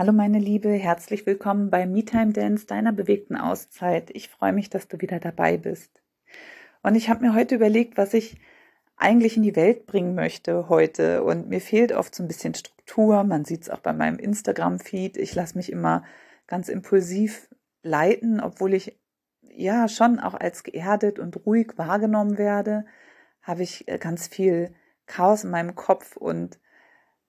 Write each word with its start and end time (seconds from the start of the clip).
Hallo 0.00 0.12
meine 0.12 0.38
Liebe, 0.38 0.70
herzlich 0.70 1.26
willkommen 1.26 1.68
bei 1.68 1.84
MeTime 1.84 2.32
Dance, 2.32 2.64
deiner 2.64 2.90
bewegten 2.90 3.36
Auszeit. 3.36 4.08
Ich 4.14 4.30
freue 4.30 4.54
mich, 4.54 4.70
dass 4.70 4.88
du 4.88 4.98
wieder 4.98 5.20
dabei 5.20 5.58
bist. 5.58 6.00
Und 6.82 6.94
ich 6.94 7.10
habe 7.10 7.20
mir 7.20 7.34
heute 7.34 7.56
überlegt, 7.56 7.98
was 7.98 8.14
ich 8.14 8.40
eigentlich 8.96 9.36
in 9.36 9.42
die 9.42 9.56
Welt 9.56 9.84
bringen 9.84 10.14
möchte 10.14 10.70
heute. 10.70 11.22
Und 11.22 11.50
mir 11.50 11.60
fehlt 11.60 11.92
oft 11.92 12.14
so 12.14 12.22
ein 12.22 12.28
bisschen 12.28 12.54
Struktur. 12.54 13.24
Man 13.24 13.44
sieht 13.44 13.60
es 13.60 13.68
auch 13.68 13.80
bei 13.80 13.92
meinem 13.92 14.18
Instagram-Feed. 14.18 15.18
Ich 15.18 15.34
lasse 15.34 15.58
mich 15.58 15.70
immer 15.70 16.02
ganz 16.46 16.70
impulsiv 16.70 17.50
leiten, 17.82 18.40
obwohl 18.40 18.72
ich 18.72 18.98
ja 19.42 19.86
schon 19.86 20.18
auch 20.18 20.32
als 20.32 20.62
geerdet 20.62 21.18
und 21.18 21.44
ruhig 21.44 21.76
wahrgenommen 21.76 22.38
werde, 22.38 22.86
habe 23.42 23.64
ich 23.64 23.86
äh, 23.86 23.98
ganz 23.98 24.28
viel 24.28 24.74
Chaos 25.04 25.44
in 25.44 25.50
meinem 25.50 25.74
Kopf 25.74 26.16
und 26.16 26.58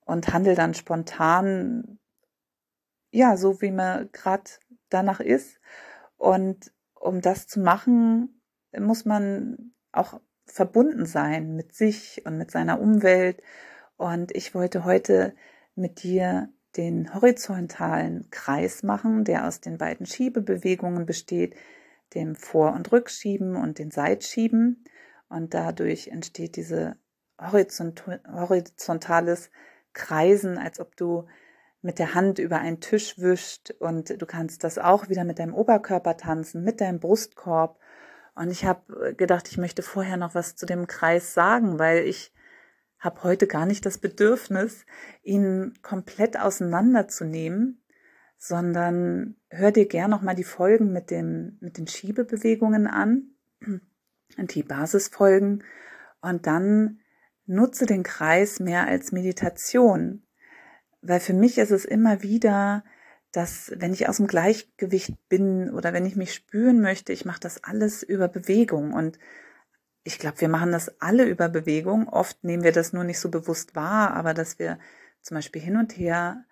und 0.06 0.33
handle 0.33 0.56
dann 0.56 0.73
spontan 0.73 2.00
ja, 3.12 3.38
so 3.38 3.62
wie 3.62 3.72
man 3.72 4.09
gerade 4.12 4.50
danach 4.90 5.20
ist. 5.20 5.59
Und 6.17 6.72
um 6.95 7.22
das 7.22 7.48
zu 7.48 7.59
machen, 7.59 8.42
muss 8.78 9.06
man 9.06 9.73
auch 9.92 10.20
verbunden 10.45 11.06
sein 11.06 11.56
mit 11.56 11.73
sich 11.73 12.26
und 12.26 12.38
mit 12.38 12.52
seiner 12.52 12.80
Umwelt. 12.80 13.42
Und 13.98 14.36
ich 14.36 14.53
wollte 14.56 14.86
heute 14.86 15.36
mit 15.76 16.03
dir 16.03 16.50
den 16.78 17.14
horizontalen 17.14 18.30
Kreis 18.31 18.81
machen, 18.84 19.25
der 19.25 19.48
aus 19.48 19.62
den 19.62 19.78
beiden 19.78 20.06
Schiebebewegungen 20.06 21.06
besteht, 21.06 21.56
dem 22.14 22.36
Vor- 22.36 22.73
und 22.73 22.92
Rückschieben 22.92 23.56
und 23.56 23.80
den 23.80 23.92
Seitschieben. 23.92 24.84
Und 25.28 25.53
dadurch 25.53 26.08
entsteht 26.08 26.56
diese 26.56 26.96
horizontales 27.40 29.52
Kreisen, 29.94 30.58
als 30.58 30.80
ob 30.80 30.96
du 30.96 31.28
mit 31.82 32.00
der 32.00 32.14
Hand 32.14 32.40
über 32.40 32.60
einen 32.60 32.80
Tisch 32.80 33.18
wischt 33.18 33.72
und 33.80 34.22
du 34.22 34.26
kannst 34.26 34.64
das 34.64 34.78
auch 34.78 35.10
wieder 35.10 35.24
mit 35.24 35.40
deinem 35.40 35.54
Oberkörper 35.54 36.18
tanzen, 36.18 36.64
mit 36.64 36.80
deinem 36.80 37.00
Brustkorb. 37.00 37.80
Und 38.36 38.52
ich 38.52 38.66
habe 38.66 39.16
gedacht, 39.16 39.48
ich 39.50 39.58
möchte 39.58 39.82
vorher 39.82 40.18
noch 40.18 40.36
was 40.36 40.56
zu 40.56 40.66
dem 40.66 40.88
Kreis 40.88 41.34
sagen, 41.34 41.80
weil 41.80 42.06
ich 42.06 42.34
habe 43.00 43.24
heute 43.24 43.48
gar 43.48 43.66
nicht 43.66 43.86
das 43.86 43.98
Bedürfnis, 43.98 44.86
ihn 45.24 45.74
komplett 45.82 46.40
auseinanderzunehmen, 46.40 47.84
sondern 48.38 49.36
hör 49.50 49.72
dir 49.72 49.88
gern 49.88 50.12
noch 50.12 50.22
mal 50.22 50.36
die 50.36 50.44
Folgen 50.44 50.94
mit 50.94 51.09
dem 51.09 51.58
mit 51.62 51.78
den 51.78 51.88
Schiebebewegungen 51.88 52.86
an, 52.88 53.31
die 54.38 54.64
Basisfolgen 54.64 55.64
und 56.22 56.46
dann 56.46 57.00
nutze 57.47 57.88
den 57.88 58.03
Kreis 58.03 58.59
mehr 58.59 58.88
als 58.88 59.12
Meditation 59.12 60.24
weil 61.01 61.19
für 61.19 61.34
mich 61.34 61.57
ist 61.57 61.72
es 61.72 61.85
immer 61.85 62.22
wieder, 62.22 62.84
dass 63.31 63.72
wenn 63.78 63.94
ich 63.94 64.09
aus 64.09 64.17
dem 64.17 64.28
Gleichgewicht 64.28 65.13
bin 65.29 65.72
oder 65.72 65.94
wenn 65.94 66.06
ich 66.06 66.16
mich 66.16 66.34
spüren 66.34 66.81
möchte, 66.81 67.13
ich 67.13 67.25
mache 67.25 67.39
das 67.39 67.63
alles 67.63 68.03
über 68.03 68.28
Bewegung 68.28 68.94
und 68.94 69.19
ich 70.03 70.19
glaube, 70.19 70.41
wir 70.41 70.50
machen 70.50 70.72
das 70.72 71.00
alle 71.00 71.25
über 71.25 71.47
Bewegung. 71.47 72.07
Oft 72.07 72.44
nehmen 72.44 72.63
wir 72.63 72.72
das 72.72 72.91
nur 72.91 73.03
nicht 73.03 73.19
so 73.19 73.29
bewusst 73.29 73.75
wahr, 73.75 74.13
aber 74.13 74.34
dass 74.34 74.59
wir 74.59 74.79
zum 75.22 75.35
Beispiel 75.35 75.61
hin 75.61 75.78
und 75.78 75.97
her 75.97 76.44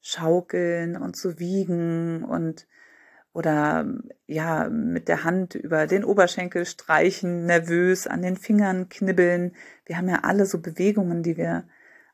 schaukeln 0.00 0.96
und 0.96 1.16
so 1.16 1.38
wiegen 1.38 2.24
und 2.24 2.66
oder 3.32 3.86
ja 4.26 4.70
mit 4.70 5.08
der 5.08 5.24
Hand 5.24 5.54
über 5.54 5.86
den 5.86 6.04
Oberschenkel 6.04 6.64
streichen, 6.64 7.44
nervös 7.44 8.06
an 8.06 8.22
den 8.22 8.36
Fingern 8.36 8.88
knibbeln. 8.88 9.54
Wir 9.84 9.98
haben 9.98 10.08
ja 10.08 10.20
alle 10.22 10.46
so 10.46 10.58
Bewegungen, 10.60 11.22
die 11.22 11.36
wir 11.36 11.68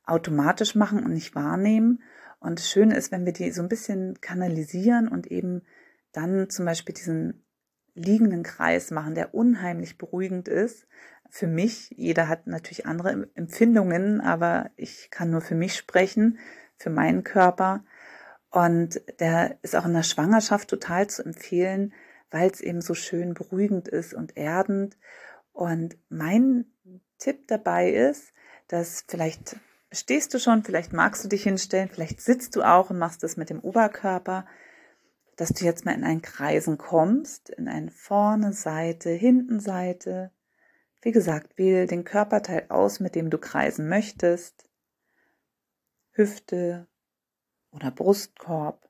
automatisch 0.05 0.75
machen 0.75 1.05
und 1.05 1.13
nicht 1.13 1.35
wahrnehmen. 1.35 2.03
Und 2.41 2.59
das 2.59 2.69
Schöne 2.69 2.97
ist, 2.97 3.13
wenn 3.13 3.25
wir 3.25 3.33
die 3.33 3.51
so 3.53 3.63
ein 3.63 3.69
bisschen 3.69 4.21
kanalisieren 4.21 5.09
und 5.09 5.29
eben 5.29 5.63
dann 6.13 6.51
zum 6.51 6.67
Beispiel 6.67 6.95
diesen 6.95 7.45
liegenden 7.95 8.43
Kreis 8.43 8.91
machen, 8.91 9.15
der 9.15 9.35
unheimlich 9.35 9.99
beruhigend 9.99 10.49
ist. 10.49 10.87
Für 11.31 11.47
mich, 11.47 11.91
jeder 11.97 12.29
hat 12.29 12.47
natürlich 12.47 12.87
andere 12.87 13.29
Empfindungen, 13.35 14.21
aber 14.21 14.71
ich 14.77 15.11
kann 15.11 15.31
nur 15.31 15.41
für 15.41 15.55
mich 15.55 15.77
sprechen, 15.77 16.39
für 16.77 16.91
meinen 16.91 17.25
Körper. 17.25 17.85
Und 18.51 19.01
der 19.19 19.59
ist 19.63 19.75
auch 19.77 19.87
in 19.87 19.95
der 19.95 20.03
Schwangerschaft 20.03 20.69
total 20.69 21.07
zu 21.07 21.25
empfehlen, 21.25 21.95
weil 22.31 22.51
es 22.51 22.61
eben 22.61 22.81
so 22.81 22.95
schön 22.95 23.35
beruhigend 23.35 23.89
ist 23.89 24.13
und 24.13 24.37
erdend. 24.37 24.99
Und 25.53 25.97
mein 26.09 26.67
Tipp 27.19 27.47
dabei 27.47 27.91
ist, 27.91 28.33
dass 28.69 29.05
vielleicht 29.07 29.57
stehst 29.93 30.33
du 30.35 30.39
schon, 30.39 30.65
vielleicht 30.65 30.93
magst 30.93 31.25
du 31.25 31.29
dich 31.29 31.43
hinstellen, 31.43 31.89
vielleicht 31.89 32.21
sitzt 32.21 32.57
du 32.57 32.63
auch 32.63 32.91
und 32.91 32.99
machst 32.99 33.23
das 33.23 33.37
mit 33.37 33.51
dem 33.51 33.61
Oberkörper, 33.61 34.47
dass 35.37 35.51
du 35.51 35.65
jetzt 35.65 35.85
mal 35.85 35.95
in 35.95 36.05
ein 36.05 36.23
Kreisen 36.23 36.79
kommst, 36.79 37.51
in 37.51 37.69
ein 37.69 37.91
vorne 37.91 38.53
Seite, 38.53 39.11
hinten 39.11 39.61
Seite. 39.61 40.31
Wie 41.01 41.13
gesagt, 41.13 41.59
wähle 41.59 41.87
den 41.87 42.05
Körperteil 42.05 42.67
aus, 42.69 43.01
mit 43.01 43.15
dem 43.15 43.31
du 43.31 43.39
kreisen 43.39 43.89
möchtest. 43.89 44.69
Hüfte 46.13 46.87
oder 47.73 47.91
Brustkorb. 47.91 48.89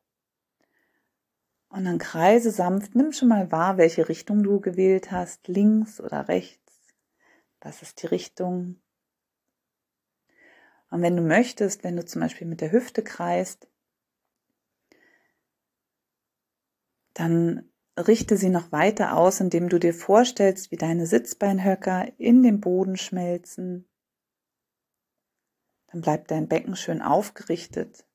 Und 1.69 1.85
dann 1.87 1.99
kreise 1.99 2.51
sanft, 2.51 2.95
nimm 2.95 3.13
schon 3.13 3.29
mal 3.29 3.51
wahr, 3.51 3.79
welche 3.79 4.09
Richtung 4.11 4.43
du 4.43 4.61
gewählt 4.61 5.11
hast, 5.11 5.49
links 5.49 6.01
oder 6.01 6.29
rechts. 6.29 6.95
Was 7.61 7.81
ist 7.81 8.03
die 8.03 8.09
Richtung? 8.09 8.83
Und 10.93 11.01
wenn 11.01 11.17
du 11.17 11.23
möchtest, 11.23 11.85
wenn 11.85 11.97
du 11.97 12.05
zum 12.05 12.21
Beispiel 12.21 12.47
mit 12.47 12.61
der 12.61 12.71
Hüfte 12.71 13.03
kreist, 13.03 13.67
dann 17.15 17.71
richte 17.99 18.37
sie 18.37 18.51
noch 18.51 18.73
weiter 18.73 19.17
aus, 19.17 19.41
indem 19.41 19.71
du 19.71 19.79
dir 19.79 19.95
vorstellst, 19.95 20.71
wie 20.71 20.77
deine 20.77 21.07
Sitzbeinhöcker 21.07 22.13
in 22.19 22.43
den 22.43 22.61
Boden 22.61 22.99
schmelzen. 22.99 23.89
Dann 25.87 26.03
bleibt 26.03 26.31
dein 26.31 26.47
Becken 26.47 26.77
schön 26.77 27.01
aufgerichtet. 27.01 28.07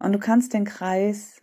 Und 0.00 0.12
du 0.12 0.18
kannst 0.18 0.54
den 0.54 0.64
Kreis 0.64 1.40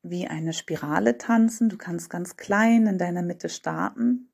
wie 0.00 0.28
eine 0.28 0.54
Spirale 0.54 1.18
tanzen. 1.18 1.68
Du 1.68 1.76
kannst 1.76 2.08
ganz 2.08 2.38
klein 2.38 2.86
in 2.86 2.96
deiner 2.96 3.22
Mitte 3.22 3.50
starten 3.50 4.31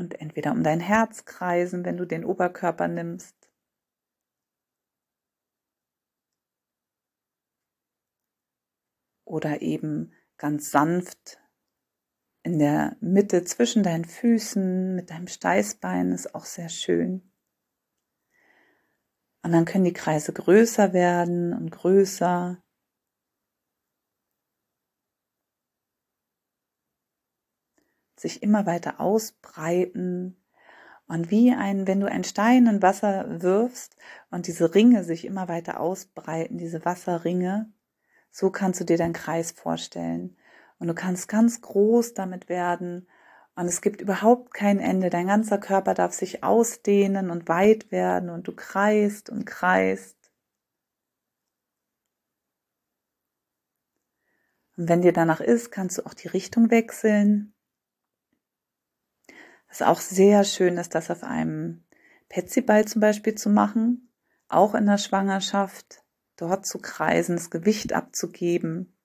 und 0.00 0.20
entweder 0.20 0.52
um 0.52 0.62
dein 0.62 0.80
Herz 0.80 1.26
kreisen, 1.26 1.84
wenn 1.84 1.98
du 1.98 2.06
den 2.06 2.24
Oberkörper 2.24 2.88
nimmst. 2.88 3.36
Oder 9.24 9.62
eben 9.62 10.12
ganz 10.38 10.70
sanft 10.70 11.38
in 12.42 12.58
der 12.58 12.96
Mitte 13.00 13.44
zwischen 13.44 13.82
deinen 13.82 14.06
Füßen 14.06 14.94
mit 14.94 15.10
deinem 15.10 15.28
Steißbein 15.28 16.12
ist 16.12 16.34
auch 16.34 16.46
sehr 16.46 16.70
schön. 16.70 17.30
Und 19.42 19.52
dann 19.52 19.66
können 19.66 19.84
die 19.84 19.92
Kreise 19.92 20.32
größer 20.32 20.92
werden 20.94 21.52
und 21.52 21.70
größer. 21.70 22.62
Sich 28.20 28.42
immer 28.42 28.66
weiter 28.66 29.00
ausbreiten. 29.00 30.36
Und 31.08 31.30
wie 31.30 31.52
ein, 31.52 31.86
wenn 31.86 32.00
du 32.00 32.06
einen 32.06 32.24
Stein 32.24 32.66
in 32.66 32.82
Wasser 32.82 33.42
wirfst 33.42 33.96
und 34.30 34.46
diese 34.46 34.74
Ringe 34.74 35.02
sich 35.04 35.24
immer 35.24 35.48
weiter 35.48 35.80
ausbreiten, 35.80 36.58
diese 36.58 36.84
Wasserringe, 36.84 37.72
so 38.30 38.50
kannst 38.50 38.80
du 38.80 38.84
dir 38.84 38.96
deinen 38.96 39.14
Kreis 39.14 39.50
vorstellen. 39.50 40.36
Und 40.78 40.88
du 40.88 40.94
kannst 40.94 41.28
ganz 41.28 41.60
groß 41.62 42.14
damit 42.14 42.48
werden. 42.48 43.08
Und 43.56 43.66
es 43.66 43.80
gibt 43.80 44.00
überhaupt 44.00 44.54
kein 44.54 44.78
Ende. 44.78 45.10
Dein 45.10 45.26
ganzer 45.26 45.58
Körper 45.58 45.94
darf 45.94 46.12
sich 46.12 46.44
ausdehnen 46.44 47.30
und 47.30 47.48
weit 47.48 47.90
werden 47.90 48.30
und 48.30 48.46
du 48.46 48.52
kreist 48.54 49.30
und 49.30 49.46
kreist. 49.46 50.16
Und 54.76 54.88
wenn 54.88 55.02
dir 55.02 55.12
danach 55.12 55.40
ist, 55.40 55.70
kannst 55.70 55.98
du 55.98 56.06
auch 56.06 56.14
die 56.14 56.28
Richtung 56.28 56.70
wechseln. 56.70 57.52
Was 59.70 59.82
auch 59.82 60.00
sehr 60.00 60.42
schön 60.42 60.76
ist, 60.78 60.96
das 60.96 61.10
auf 61.10 61.22
einem 61.22 61.84
Petsyball 62.28 62.86
zum 62.86 63.00
Beispiel 63.00 63.36
zu 63.36 63.48
machen, 63.50 64.12
auch 64.48 64.74
in 64.74 64.84
der 64.84 64.98
Schwangerschaft, 64.98 66.02
dort 66.36 66.66
zu 66.66 66.80
kreisen, 66.80 67.36
das 67.36 67.50
Gewicht 67.50 67.92
abzugeben. 67.92 68.96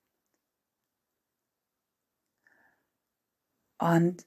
Und 3.77 4.25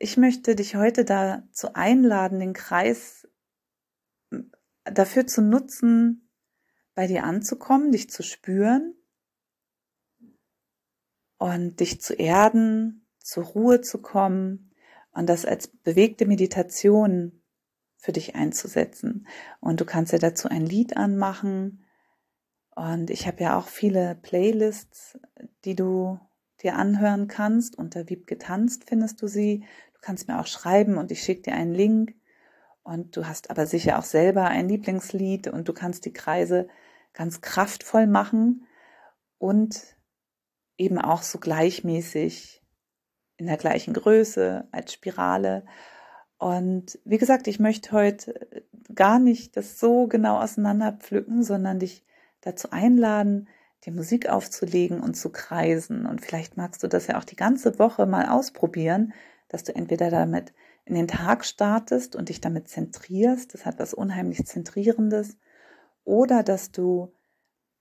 ich 0.00 0.16
möchte 0.16 0.56
dich 0.56 0.74
heute 0.74 1.04
dazu 1.04 1.74
einladen, 1.74 2.40
den 2.40 2.52
Kreis 2.52 3.28
dafür 4.82 5.28
zu 5.28 5.42
nutzen, 5.42 6.28
bei 6.94 7.06
dir 7.06 7.22
anzukommen, 7.22 7.92
dich 7.92 8.10
zu 8.10 8.24
spüren 8.24 8.96
und 11.38 11.78
dich 11.78 12.00
zu 12.00 12.14
erden, 12.14 13.06
zur 13.20 13.44
Ruhe 13.44 13.80
zu 13.80 14.02
kommen 14.02 14.69
und 15.12 15.28
das 15.28 15.44
als 15.44 15.68
bewegte 15.68 16.26
Meditation 16.26 17.42
für 17.96 18.12
dich 18.12 18.34
einzusetzen. 18.34 19.26
Und 19.60 19.80
du 19.80 19.84
kannst 19.84 20.12
dir 20.12 20.18
dazu 20.18 20.48
ein 20.48 20.64
Lied 20.64 20.96
anmachen. 20.96 21.84
Und 22.74 23.10
ich 23.10 23.26
habe 23.26 23.42
ja 23.42 23.58
auch 23.58 23.68
viele 23.68 24.14
Playlists, 24.14 25.18
die 25.64 25.74
du 25.74 26.18
dir 26.62 26.76
anhören 26.76 27.28
kannst. 27.28 27.76
Unter 27.76 28.08
Wieb 28.08 28.26
getanzt 28.26 28.84
findest 28.86 29.20
du 29.20 29.26
sie. 29.26 29.64
Du 29.94 30.00
kannst 30.00 30.28
mir 30.28 30.40
auch 30.40 30.46
schreiben 30.46 30.96
und 30.96 31.10
ich 31.10 31.22
schicke 31.22 31.42
dir 31.42 31.54
einen 31.54 31.74
Link. 31.74 32.14
Und 32.82 33.16
du 33.16 33.26
hast 33.26 33.50
aber 33.50 33.66
sicher 33.66 33.98
auch 33.98 34.04
selber 34.04 34.46
ein 34.46 34.68
Lieblingslied 34.68 35.48
und 35.48 35.68
du 35.68 35.74
kannst 35.74 36.06
die 36.06 36.12
Kreise 36.12 36.68
ganz 37.12 37.40
kraftvoll 37.40 38.06
machen 38.06 38.66
und 39.38 39.96
eben 40.78 40.98
auch 40.98 41.22
so 41.22 41.38
gleichmäßig 41.38 42.59
in 43.40 43.46
der 43.46 43.56
gleichen 43.56 43.94
Größe 43.94 44.68
als 44.70 44.92
Spirale. 44.92 45.64
Und 46.38 46.98
wie 47.04 47.18
gesagt, 47.18 47.48
ich 47.48 47.58
möchte 47.58 47.92
heute 47.92 48.64
gar 48.94 49.18
nicht 49.18 49.56
das 49.56 49.80
so 49.80 50.06
genau 50.06 50.38
auseinander 50.38 50.92
pflücken, 50.92 51.42
sondern 51.42 51.78
dich 51.78 52.04
dazu 52.42 52.70
einladen, 52.70 53.48
die 53.84 53.90
Musik 53.90 54.28
aufzulegen 54.28 55.00
und 55.00 55.14
zu 55.14 55.30
kreisen. 55.30 56.06
Und 56.06 56.20
vielleicht 56.20 56.56
magst 56.56 56.82
du 56.82 56.86
das 56.86 57.06
ja 57.06 57.18
auch 57.18 57.24
die 57.24 57.36
ganze 57.36 57.78
Woche 57.78 58.06
mal 58.06 58.28
ausprobieren, 58.28 59.14
dass 59.48 59.64
du 59.64 59.74
entweder 59.74 60.10
damit 60.10 60.52
in 60.84 60.94
den 60.94 61.08
Tag 61.08 61.44
startest 61.44 62.16
und 62.16 62.28
dich 62.28 62.40
damit 62.40 62.68
zentrierst, 62.68 63.54
das 63.54 63.64
hat 63.64 63.78
was 63.78 63.94
unheimlich 63.94 64.46
Zentrierendes, 64.46 65.38
oder 66.04 66.42
dass 66.42 66.72
du 66.72 67.12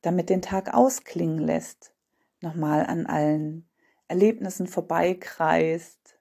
damit 0.01 0.29
den 0.29 0.41
Tag 0.41 0.73
ausklingen 0.73 1.39
lässt, 1.39 1.93
nochmal 2.41 2.85
an 2.85 3.05
allen 3.05 3.68
Erlebnissen 4.09 4.67
vorbeikreist, 4.67 6.19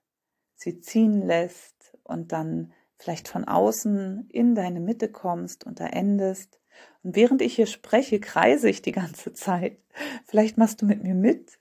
sie 0.54 0.80
ziehen 0.80 1.22
lässt 1.22 1.96
und 2.04 2.32
dann 2.32 2.72
vielleicht 2.96 3.28
von 3.28 3.44
außen 3.44 4.28
in 4.30 4.54
deine 4.54 4.80
Mitte 4.80 5.10
kommst 5.10 5.64
und 5.64 5.80
da 5.80 5.86
endest. 5.86 6.60
Und 7.02 7.16
während 7.16 7.42
ich 7.42 7.56
hier 7.56 7.66
spreche, 7.66 8.20
kreise 8.20 8.68
ich 8.68 8.82
die 8.82 8.92
ganze 8.92 9.32
Zeit. 9.32 9.78
Vielleicht 10.24 10.58
machst 10.58 10.82
du 10.82 10.86
mit 10.86 11.02
mir 11.02 11.14
mit. 11.14 11.58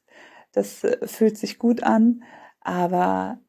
Das 0.51 0.83
äh, 0.83 1.07
fühlt 1.07 1.37
sich 1.37 1.59
gut 1.59 1.81
an. 1.83 2.23
Aber 2.59 3.39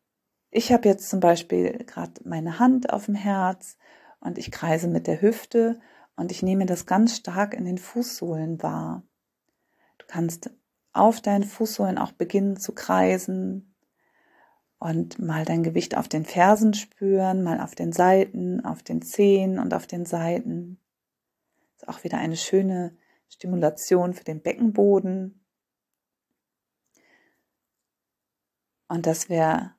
ich 0.51 0.73
habe 0.73 0.89
jetzt 0.89 1.11
zum 1.11 1.21
Beispiel 1.21 1.85
gerade 1.85 2.13
meine 2.25 2.59
Hand 2.59 2.91
auf 2.91 3.07
dem 3.07 3.15
Herz 3.15 3.77
und 4.21 4.39
ich 4.39 4.51
kreise 4.51 4.89
mit 4.89 5.07
der 5.07 5.21
Hüfte 5.21 5.81
und 6.17 6.31
ich 6.31 6.43
nehme 6.43 6.67
das 6.67 6.87
ganz 6.87 7.17
stark 7.17 7.55
in 7.55 7.65
den 7.65 7.79
Fußsohlen 7.79 8.63
wahr. 8.63 9.03
Du 9.99 10.07
kannst 10.07 10.51
auf 10.93 11.20
deinen 11.20 11.44
Fußsohlen 11.44 11.99
auch 11.99 12.12
beginnen 12.12 12.56
zu 12.56 12.75
kreisen 12.75 13.75
und 14.79 15.19
mal 15.19 15.44
dein 15.44 15.62
Gewicht 15.62 15.96
auf 15.96 16.08
den 16.08 16.25
Fersen 16.25 16.75
spüren, 16.75 17.43
mal 17.43 17.61
auf 17.61 17.75
den 17.75 17.93
Seiten, 17.93 18.64
auf 18.64 18.82
den 18.82 19.02
Zehen 19.02 19.58
und 19.58 19.75
auf 19.75 19.87
den 19.87 20.06
Seiten. 20.06 20.81
Ist 21.76 21.88
auch 21.88 22.05
wieder 22.05 22.19
eine 22.19 22.37
schöne 22.37 22.96
Stimulation 23.29 24.14
für 24.14 24.25
den 24.25 24.40
Beckenboden. 24.40 25.44
Und 28.88 29.06
das 29.06 29.29
wäre 29.29 29.75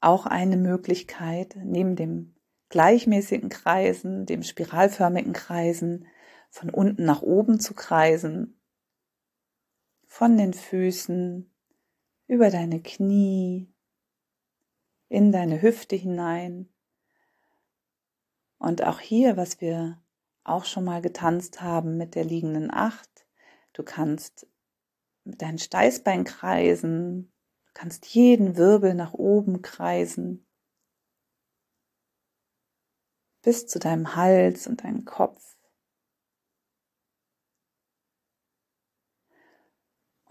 auch 0.00 0.26
eine 0.26 0.56
Möglichkeit, 0.56 1.56
neben 1.62 1.96
dem 1.96 2.34
gleichmäßigen 2.68 3.48
Kreisen, 3.48 4.26
dem 4.26 4.42
spiralförmigen 4.42 5.32
Kreisen, 5.32 6.06
von 6.50 6.70
unten 6.70 7.04
nach 7.04 7.22
oben 7.22 7.58
zu 7.58 7.74
kreisen, 7.74 8.53
von 10.14 10.36
den 10.38 10.54
Füßen 10.54 11.52
über 12.28 12.48
deine 12.48 12.80
Knie, 12.80 13.68
in 15.08 15.32
deine 15.32 15.60
Hüfte 15.60 15.96
hinein. 15.96 16.72
Und 18.58 18.84
auch 18.84 19.00
hier, 19.00 19.36
was 19.36 19.60
wir 19.60 20.00
auch 20.44 20.66
schon 20.66 20.84
mal 20.84 21.02
getanzt 21.02 21.62
haben 21.62 21.96
mit 21.96 22.14
der 22.14 22.22
liegenden 22.22 22.70
Acht, 22.72 23.26
du 23.72 23.82
kannst 23.82 24.46
mit 25.24 25.42
deinen 25.42 25.58
Steißbein 25.58 26.22
kreisen, 26.22 27.32
kannst 27.72 28.06
jeden 28.06 28.56
Wirbel 28.56 28.94
nach 28.94 29.14
oben 29.14 29.62
kreisen, 29.62 30.46
bis 33.42 33.66
zu 33.66 33.80
deinem 33.80 34.14
Hals 34.14 34.68
und 34.68 34.84
deinem 34.84 35.04
Kopf. 35.04 35.53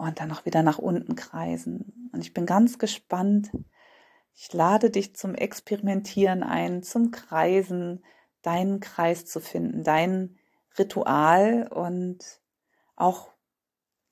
Und 0.04 0.20
dann 0.20 0.30
noch 0.30 0.46
wieder 0.46 0.64
nach 0.64 0.80
unten 0.80 1.16
kreisen. 1.16 2.10
Und 2.12 2.22
ich 2.22 2.34
bin 2.34 2.46
ganz 2.46 2.78
gespannt. 2.78 3.52
Ich 4.36 4.52
lade 4.54 4.90
dich 4.90 5.16
zum 5.16 5.36
Experimentieren 5.36 6.44
ein, 6.44 6.84
zum 6.84 7.12
Kreisen, 7.12 8.04
deinen 8.42 8.80
Kreis 8.80 9.26
zu 9.26 9.40
finden, 9.40 9.84
dein 9.84 10.38
Ritual 10.78 11.68
und 11.68 12.42
auch 12.96 13.32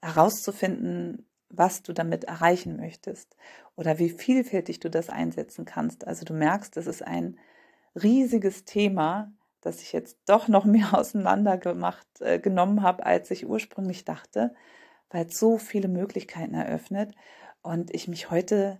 herauszufinden, 0.02 1.28
was 1.50 1.84
du 1.84 1.94
damit 1.94 2.24
erreichen 2.24 2.78
möchtest 2.78 3.36
oder 3.76 4.00
wie 4.00 4.10
vielfältig 4.10 4.80
du 4.80 4.90
das 4.90 5.10
einsetzen 5.10 5.66
kannst. 5.66 6.08
Also 6.08 6.26
du 6.26 6.34
merkst, 6.34 6.78
es 6.78 6.88
ist 6.88 7.06
ein 7.06 7.38
riesiges 7.96 8.66
Thema, 8.66 9.34
das 9.60 9.82
ich 9.82 9.92
jetzt 9.92 10.18
doch 10.26 10.48
noch 10.48 10.66
mehr 10.66 10.98
auseinander 10.98 11.58
gemacht, 11.58 12.08
äh, 12.20 12.40
genommen 12.40 12.82
habe, 12.82 13.06
als 13.06 13.32
ich 13.32 13.48
ursprünglich 13.48 14.06
dachte, 14.06 14.56
weil 15.12 15.28
es 15.28 15.38
so 15.38 15.58
viele 15.58 15.88
Möglichkeiten 15.88 16.54
eröffnet 16.54 17.14
und 17.62 17.94
ich 17.94 18.08
mich 18.08 18.32
heute 18.32 18.80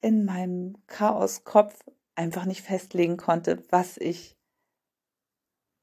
in 0.00 0.24
meinem 0.24 0.76
Chaoskopf 0.86 1.84
einfach 2.14 2.44
nicht 2.44 2.62
festlegen 2.62 3.16
konnte, 3.16 3.62
was 3.70 3.96
ich 3.96 4.36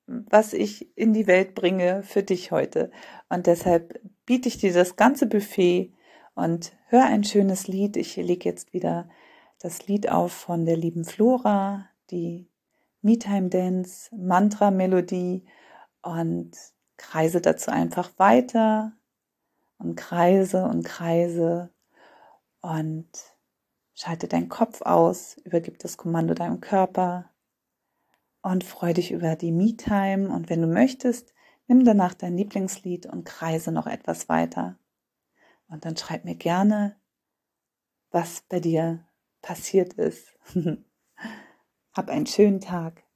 was 0.08 0.54
ich 0.54 0.98
in 0.98 1.12
die 1.12 1.27
Welt 1.27 1.54
bringe 1.54 2.01
für 2.01 2.24
dich 2.24 2.51
heute. 2.51 2.92
Und 3.27 3.46
deshalb 3.46 4.00
biete 4.25 4.48
ich 4.48 4.58
dir 4.58 4.74
das 4.74 4.96
ganze 4.96 5.27
Buffet 5.27 5.94
und 6.34 6.72
hör 6.88 7.04
ein 7.06 7.25
schönes 7.25 7.68
Lied. 7.68 7.98
Ich 7.98 8.16
lege 8.16 8.48
jetzt 8.48 8.72
wieder 8.74 9.10
das 9.60 9.88
Lied 9.88 10.10
auf 10.10 10.32
von 10.32 10.66
der 10.66 10.77
lieben 10.77 11.04
Flora, 11.04 11.89
die 12.10 12.50
Me-Time 13.01 13.50
Dance 13.50 14.10
Mantra 14.16 14.72
Melodie 14.72 15.44
und 16.01 16.51
kreise 16.96 17.42
dazu 17.42 17.70
einfach 17.72 18.12
weiter 18.18 18.97
und 19.77 19.96
kreise 19.96 20.63
und 20.65 20.84
kreise 20.84 21.69
und 22.62 23.07
schalte 23.93 24.27
deinen 24.27 24.50
Kopf 24.50 24.81
aus, 24.81 25.38
übergib 25.38 25.79
das 25.79 25.98
Kommando 25.98 26.34
deinem 26.34 26.62
Körper 26.62 27.31
und 28.41 28.63
freu 28.63 28.93
dich 28.93 29.12
über 29.12 29.36
die 29.36 29.51
Me-Time 29.51 30.29
und 30.29 30.50
wenn 30.50 30.62
du 30.62 30.67
möchtest, 30.67 31.34
nimm 31.67 31.84
danach 31.84 32.13
dein 32.13 32.38
Lieblingslied 32.38 33.05
und 33.05 33.25
kreise 33.25 33.72
noch 33.72 33.88
etwas 33.88 34.29
weiter. 34.29 34.77
Und 35.67 35.84
dann 35.86 35.98
schreib 35.98 36.24
mir 36.24 36.36
gerne, 36.36 36.96
was 38.12 38.41
bei 38.48 38.60
dir 38.60 39.05
passiert 39.41 39.93
ist. 39.93 40.38
Hab 41.93 42.10
einen 42.10 42.27
schönen 42.27 42.62
Tag. 42.62 43.07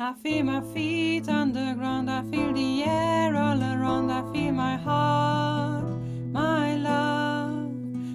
I 0.00 0.14
feel 0.22 0.44
my 0.44 0.60
feet 0.72 1.28
underground, 1.28 2.08
I 2.08 2.22
feel 2.30 2.52
the 2.52 2.84
air 2.84 3.34
all 3.34 3.60
around, 3.60 4.12
I 4.12 4.22
feel 4.32 4.52
my 4.52 4.76
heart, 4.76 5.86
my 6.30 6.76
love. 6.76 7.72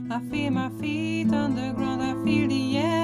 I 0.10 0.22
feel 0.32 0.52
my 0.52 0.70
feet 0.80 1.34
underground, 1.34 2.02
I 2.02 2.14
feel 2.24 2.48
the 2.48 2.78
air 2.78 3.03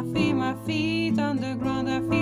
I 0.00 0.02
feel 0.14 0.34
my 0.34 0.54
feet 0.64 1.18
on 1.18 1.36
the 1.36 1.54
ground. 1.56 1.90
I 1.90 2.00
feel 2.00 2.19